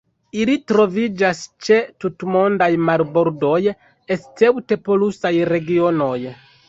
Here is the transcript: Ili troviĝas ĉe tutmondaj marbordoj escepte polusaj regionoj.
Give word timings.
Ili 0.43 0.53
troviĝas 0.69 1.41
ĉe 1.67 1.77
tutmondaj 2.05 2.69
marbordoj 2.87 3.59
escepte 4.17 4.79
polusaj 4.89 5.33
regionoj. 5.55 6.17